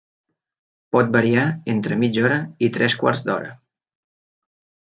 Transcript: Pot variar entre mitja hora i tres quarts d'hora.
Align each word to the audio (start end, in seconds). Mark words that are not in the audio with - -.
Pot 0.95 1.11
variar 1.15 1.43
entre 1.75 1.99
mitja 2.05 2.25
hora 2.29 2.39
i 2.69 2.73
tres 2.79 2.99
quarts 3.03 3.25
d'hora. 3.29 3.55